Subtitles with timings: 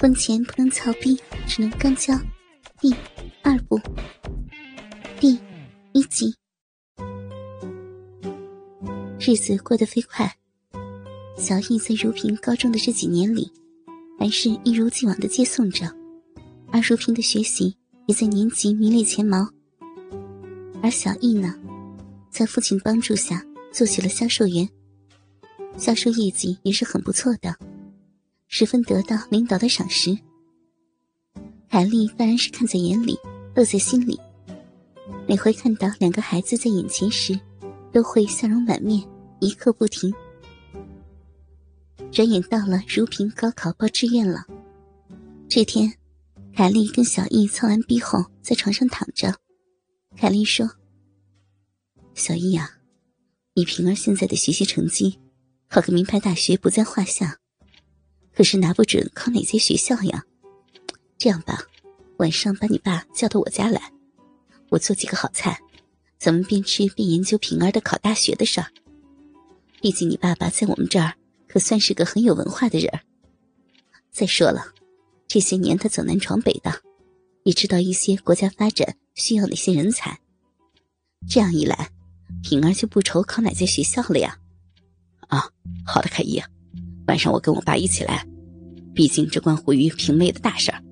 [0.00, 2.18] 婚前不能操逼，只能刚交。
[2.80, 2.90] 第
[3.42, 3.78] 二部，
[5.20, 5.38] 第
[5.92, 6.34] 一集。
[9.18, 10.34] 日子过得飞快，
[11.36, 13.52] 小易在如萍高中的这几年里，
[14.18, 15.94] 还是一如既往的接送着，
[16.72, 17.76] 而如萍的学习
[18.06, 19.46] 也在年级名列前茅。
[20.82, 21.54] 而小易呢，
[22.30, 24.66] 在父亲帮助下做起了销售员，
[25.76, 27.54] 销售业绩也是很不错的。
[28.52, 30.10] 十分得到领导的赏识，
[31.68, 33.16] 凯莉当然是看在眼里，
[33.54, 34.18] 乐在心里。
[35.28, 37.38] 每回看到两个孩子在眼前时，
[37.92, 39.00] 都会笑容满面，
[39.38, 40.12] 一刻不停。
[42.10, 44.44] 转眼到了如萍高考报志愿了。
[45.48, 45.94] 这天，
[46.52, 49.32] 凯莉跟小易操完逼后，在床上躺着。
[50.16, 50.68] 凯莉说
[52.14, 52.78] ：“小易呀，
[53.54, 55.20] 你平儿现在的学习成绩，
[55.68, 57.36] 考个名牌大学不在话下。”
[58.40, 60.24] 可是拿不准考哪间学校呀？
[61.18, 61.58] 这样吧，
[62.16, 63.92] 晚上把你爸叫到我家来，
[64.70, 65.60] 我做几个好菜，
[66.18, 68.68] 咱们边吃边研究平儿的考大学的事儿。
[69.82, 71.12] 毕竟你爸爸在我们这儿
[71.46, 72.90] 可算是个很有文化的人。
[74.10, 74.72] 再说了，
[75.28, 76.80] 这些年他走南闯北的，
[77.42, 80.18] 也知道一些国家发展需要哪些人才。
[81.28, 81.90] 这样一来，
[82.42, 84.38] 平儿就不愁考哪间学校了呀。
[85.28, 85.46] 啊，
[85.84, 86.42] 好的，凯姨，
[87.06, 88.26] 晚上我跟我爸一起来。
[88.94, 90.82] 毕竟这关乎于平妹的大事儿，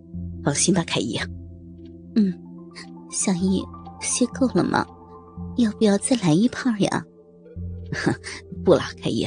[0.45, 1.19] 放心吧，凯姨。
[2.15, 2.33] 嗯，
[3.11, 3.63] 小姨
[4.01, 4.87] 歇够了吗？
[5.57, 7.05] 要不要再来一炮呀？
[7.93, 8.15] 哼，
[8.65, 9.27] 不了，凯姨，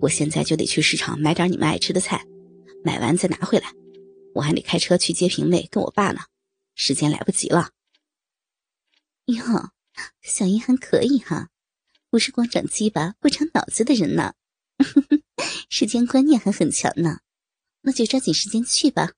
[0.00, 2.24] 我现在就得去市场买点你们爱吃的菜，
[2.84, 3.72] 买完再拿回来。
[4.34, 6.20] 我还得开车去接平妹跟我爸呢，
[6.74, 7.70] 时间来不及了。
[9.26, 9.70] 哟，
[10.22, 11.48] 小姨还可以哈，
[12.10, 14.34] 不是光长鸡巴不长脑子的人呢，
[15.68, 17.18] 时间观念还很强呢。
[17.86, 19.08] 那就抓紧时间去吧。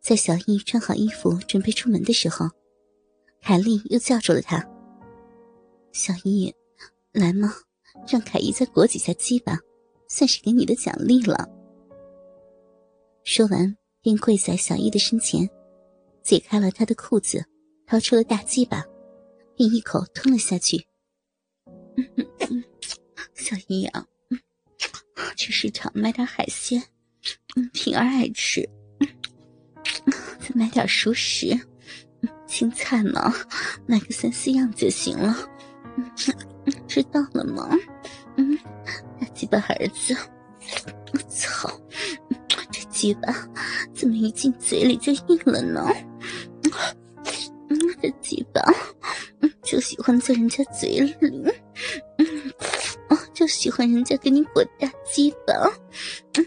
[0.00, 2.48] 在小易穿好衣服准备出门的时候，
[3.42, 4.66] 凯莉又叫住了他
[5.92, 6.52] ：“小易，
[7.12, 7.52] 来嘛，
[8.08, 9.58] 让凯姨再裹几下鸡吧，
[10.08, 11.46] 算是给你的奖励了。”
[13.24, 15.46] 说完，便跪在小易的身前，
[16.22, 17.44] 解开了他的裤子，
[17.86, 18.82] 掏出了大鸡巴，
[19.54, 20.86] 并一口吞了下去。
[23.34, 24.06] 小易啊！
[25.36, 26.82] 去市场买点海鲜，
[27.56, 28.68] 嗯，平儿爱吃。
[30.38, 31.58] 再买点熟食，
[32.46, 33.32] 青菜呢，
[33.86, 35.36] 买个三四样就行了。
[36.86, 37.68] 知道了吗？
[38.36, 38.56] 嗯，
[39.20, 40.16] 大鸡巴儿子，
[41.12, 41.70] 我操，
[42.70, 43.32] 这鸡巴
[43.94, 45.86] 怎么一进嘴里就硬了呢？
[47.68, 48.62] 嗯，这鸡巴，
[49.62, 51.44] 就喜欢在人家嘴里。
[53.52, 55.52] 喜欢人家给你裹大鸡巴，
[56.34, 56.46] 嗯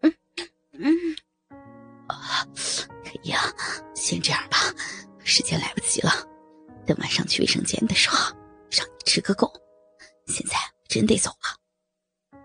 [0.00, 0.14] 嗯
[0.72, 0.92] 嗯，
[2.08, 2.44] 啊，
[3.04, 3.40] 可以啊，
[3.94, 4.58] 先这样吧，
[5.24, 6.10] 时间来不及了，
[6.84, 8.36] 等晚上去卫生间的时候，
[8.70, 9.50] 让你吃个够。
[10.26, 10.56] 现在
[10.88, 12.38] 真得走了。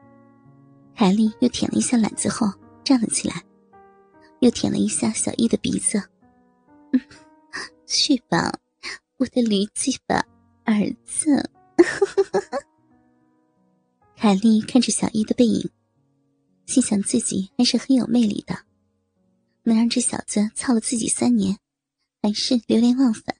[0.95, 2.47] 凯莉又舔了一下篮子后
[2.83, 3.43] 站了起来，
[4.39, 6.01] 又舔了一下小易的鼻子，
[6.93, 7.01] 嗯，
[7.87, 8.53] 去吧，
[9.17, 10.23] 我的驴子吧
[10.63, 10.73] 儿
[11.03, 11.49] 子。
[14.23, 15.69] 凯莉看着小易的背影，
[16.65, 18.57] 心想自己还是很有魅力的，
[19.63, 21.57] 能让这小子操了自己三年，
[22.21, 23.35] 还是流连忘返。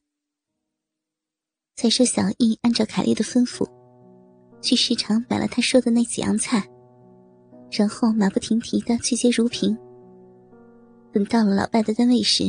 [1.74, 3.66] 再说小易按照凯莉的吩咐，
[4.62, 6.70] 去市场买了他说的那几样菜，
[7.72, 9.78] 然后马不停蹄的去接如萍。
[11.14, 12.44] 等到了老爸的单位时，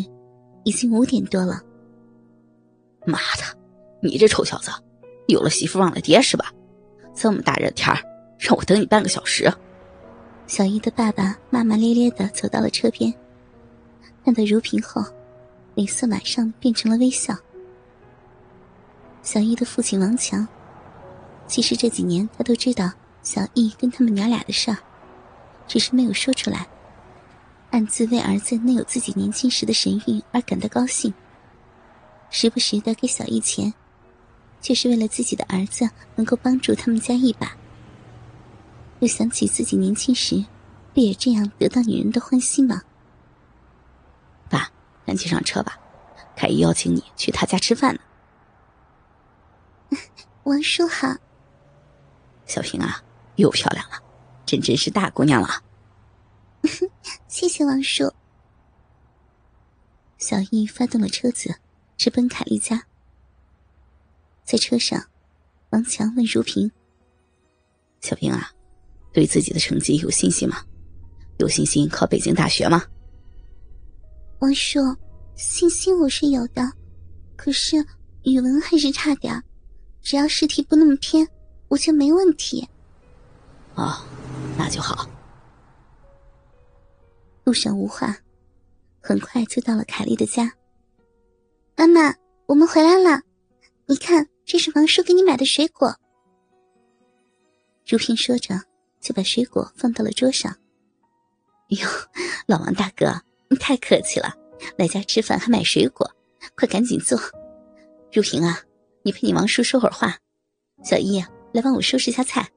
[0.65, 1.63] 已经五点多了。
[3.07, 3.59] 妈的，
[4.03, 4.73] 你这臭小子，
[5.29, 6.53] 有了媳妇忘了爹是吧？
[7.15, 8.14] 这么大热天儿！
[8.45, 9.51] 让我等你半个小时。
[10.47, 13.11] 小易的爸爸骂骂咧咧的走到了车边，
[14.23, 15.03] 看到如萍后，
[15.75, 17.35] 脸色马上变成了微笑。
[19.23, 20.47] 小易的父亲王强，
[21.47, 24.77] 其实这几年他都知道小易跟他们娘俩的事儿，
[25.67, 26.67] 只是没有说出来，
[27.71, 31.15] 暗自为儿子能有自己年轻时的神韵而感到高兴，
[32.29, 33.73] 时不时的给小易钱，
[34.61, 37.57] 就是为了自己的儿子能够帮助他们家一把。
[39.05, 40.43] 又想起自己年轻时，
[40.95, 42.81] 不也这样得到女人的欢心吗？
[44.49, 44.71] 爸，
[45.05, 45.79] 赶紧上车吧，
[46.35, 48.01] 凯姨邀请你去他家吃饭呢。
[50.45, 51.15] 王叔好。
[52.47, 53.03] 小平啊，
[53.37, 54.03] 又漂亮了，
[54.47, 55.63] 真真是大姑娘了。
[57.29, 58.11] 谢谢王叔。
[60.17, 61.57] 小易发动了车子，
[61.99, 62.87] 直奔凯丽家。
[64.45, 65.09] 在车上，
[65.69, 66.73] 王强问如萍
[68.01, 68.53] ：“小平啊。”
[69.15, 70.63] 对自己的成绩有信心吗？
[71.39, 72.85] 有信心考北京大学吗？
[74.41, 74.81] 王叔，
[75.37, 76.71] 信心我是有的，
[77.37, 77.77] 可是
[78.25, 79.43] 语文还是差点
[80.03, 81.27] 只要试题不那么偏，
[81.69, 82.69] 我就没问题。
[83.75, 84.05] 哦，
[84.59, 85.09] 那就好。
[87.45, 88.17] 路上无话，
[89.01, 90.53] 很快就到了凯莉的家。
[91.77, 92.15] 妈妈，
[92.47, 93.23] 我们回来了，
[93.87, 95.95] 你看，这是王叔给你买的水果。
[97.87, 98.61] 如萍说着，
[99.05, 100.57] 就把水果放到了桌上。
[101.69, 101.87] 哟，
[102.47, 103.07] 老王大哥，
[103.49, 104.35] 你太客气了，
[104.79, 106.11] 来家吃饭还买水果，
[106.57, 107.19] 快赶紧坐。
[108.11, 108.59] 如萍啊，
[109.03, 110.17] 你陪你王叔说会儿话。
[110.83, 112.49] 小易啊，来帮我收拾一下菜。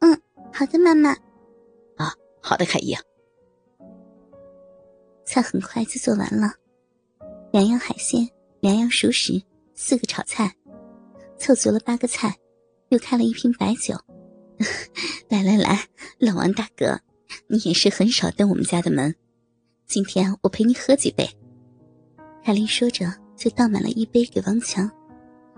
[0.00, 0.18] 嗯，
[0.52, 1.10] 好的，妈妈。
[1.96, 2.96] 啊，好的，凯伊。
[5.26, 6.50] 菜很快就做完了，
[7.52, 8.26] 两样海鲜，
[8.60, 9.40] 两样熟食，
[9.74, 10.54] 四个炒菜，
[11.38, 12.34] 凑足了八个菜，
[12.88, 13.94] 又开了一瓶白酒。
[15.28, 15.86] 来来来，
[16.18, 17.00] 老王大哥，
[17.48, 19.14] 你也是很少登我们家的门，
[19.86, 21.28] 今天我陪你喝几杯。
[22.44, 24.90] 凯琳说着，就倒满了一杯给王强，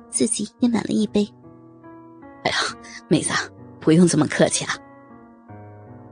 [0.09, 1.29] 自己也满了一杯。
[2.45, 2.57] 哎呀，
[3.09, 3.33] 妹子，
[3.81, 4.75] 不用这么客气啊。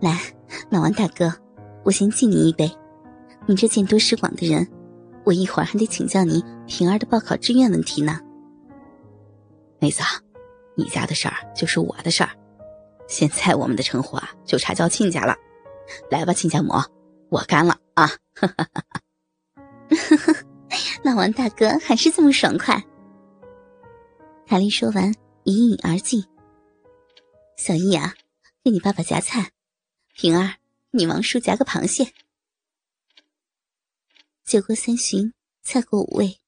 [0.00, 0.20] 来，
[0.68, 1.32] 老王大哥，
[1.84, 2.70] 我先敬你一杯。
[3.46, 4.66] 你这见多识广的人，
[5.24, 8.18] 我一会儿还得请教你平儿的报考志愿问题呢。
[9.78, 10.02] 妹子，
[10.74, 12.30] 你家的事儿就是我的事儿，
[13.10, 15.36] 现在我们的称呼啊，就差叫亲家了。
[16.08, 16.72] 来吧，亲家母，
[17.28, 18.08] 我干了啊！
[21.02, 22.80] 老王大哥还是这么爽快。
[24.46, 25.12] 凯莉说完，
[25.42, 26.24] 一饮而尽。
[27.56, 28.14] 小易啊，
[28.62, 29.42] 给你爸爸夹菜；
[30.14, 30.54] 平儿，
[30.92, 32.12] 你王叔夹个螃蟹。
[34.44, 36.38] 酒过三巡，菜过五味。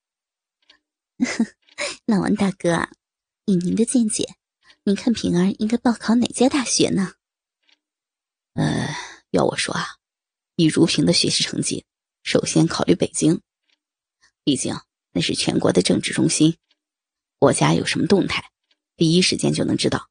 [2.06, 2.88] 老王大哥啊，
[3.46, 4.36] 以您的见解，
[4.84, 7.14] 您看平儿应该报考哪家大学呢？
[8.54, 8.88] 呃，
[9.30, 9.86] 要我说啊，
[10.56, 11.86] 以如萍的学习成绩，
[12.24, 13.40] 首先考虑北京，
[14.42, 14.76] 毕竟
[15.12, 16.56] 那是全国的政治中心，
[17.38, 18.50] 国家有什么动态，
[18.96, 20.08] 第一时间就能知道。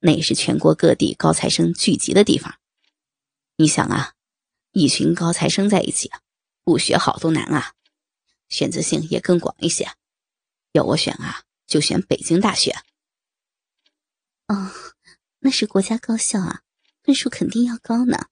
[0.00, 2.58] 那也是全国各地高材生聚集的地方。
[3.56, 4.12] 你想啊，
[4.72, 6.10] 一群高材生在一起。
[6.64, 7.72] 不学好都难啊，
[8.48, 9.88] 选择性也更广一些。
[10.72, 12.76] 要我选啊，就选北京大学。
[14.48, 14.70] 哦，
[15.40, 16.62] 那是国家高校啊，
[17.02, 18.26] 分数肯定要高呢。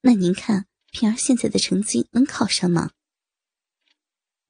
[0.00, 2.90] 那您看平儿现在的成绩能考上吗？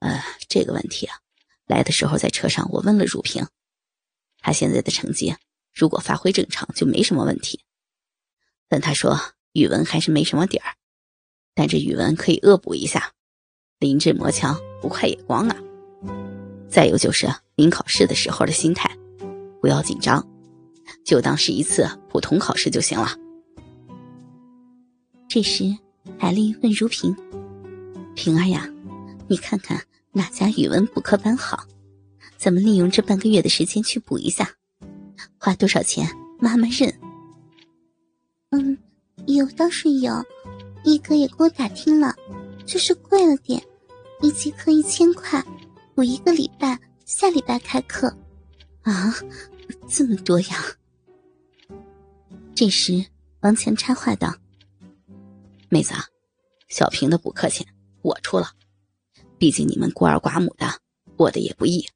[0.01, 1.19] 呃，这个问题啊，
[1.67, 3.47] 来的时候在车上我问了汝平，
[4.41, 5.37] 他现在的成绩
[5.73, 7.65] 如果发挥正常就没什么问题，
[8.69, 9.19] 但他说
[9.53, 10.75] 语文还是没什么底儿。
[11.55, 13.13] 但这语文可以恶补一下，
[13.79, 15.57] 临阵磨枪，不快也光啊。
[16.69, 18.97] 再有就是临考试的时候的心态，
[19.61, 20.25] 不要紧张，
[21.09, 23.09] 就当是一次普通考试就行了。
[25.27, 25.65] 这时，
[26.19, 27.17] 海丽问如萍
[28.15, 28.69] ：“萍儿呀，
[29.27, 29.83] 你看看
[30.13, 31.67] 哪家语文补课班好？
[32.37, 34.51] 咱们利用这半个月的时间去补一下，
[35.39, 36.07] 花多少钱
[36.39, 36.93] 妈妈认。
[38.53, 38.77] ”“嗯，
[39.25, 40.13] 有倒是有。”
[40.85, 42.15] 一哥也给我打听了，
[42.67, 43.63] 就是贵了点，
[44.21, 45.43] 一节课一千块，
[45.95, 48.15] 补一个礼拜，下礼拜开课。
[48.83, 49.15] 啊，
[49.89, 50.57] 这么多呀！
[52.59, 53.07] 这时，
[53.43, 54.35] 王强插话道
[55.71, 55.95] ：“妹子，
[56.67, 57.65] 小平的补课钱
[58.03, 58.51] 我出了，
[59.39, 60.67] 毕竟你们孤儿寡母的，
[61.17, 61.87] 过得也不易，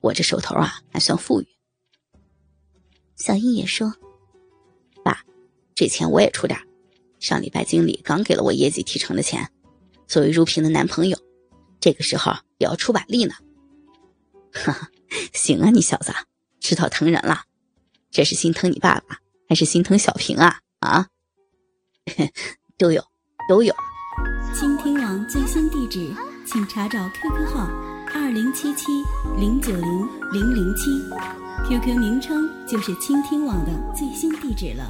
[0.00, 1.48] 我这手头啊还算富裕。”
[3.18, 3.92] 小易也说
[5.02, 5.24] ：“爸，
[5.74, 6.56] 这钱我也出点。”
[7.18, 9.50] 上礼拜经理刚给了我业绩提成的钱，
[10.06, 11.18] 作为如萍的男朋友，
[11.80, 13.34] 这个时候也要出把力呢。
[14.52, 14.88] 哈哈，
[15.32, 16.12] 行啊，你小子
[16.60, 17.42] 知道疼人了，
[18.08, 19.18] 这是心疼你爸爸
[19.50, 20.60] 还是心疼小平啊？
[20.78, 21.08] 啊，
[22.78, 23.02] 都有，
[23.48, 23.74] 都有。
[24.54, 26.14] 倾听网最新地址，
[26.46, 27.68] 请查找 QQ 号
[28.14, 28.86] 二零七七
[29.36, 31.02] 零九零零零七
[31.68, 34.88] ，QQ 名称就是倾听网的最新地址了。